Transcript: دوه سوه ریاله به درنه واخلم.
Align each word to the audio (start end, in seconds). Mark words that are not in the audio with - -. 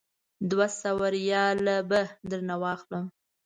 دوه 0.49 0.67
سوه 0.81 1.05
ریاله 1.15 1.77
به 1.89 2.01
درنه 2.29 2.55
واخلم. 2.61 3.05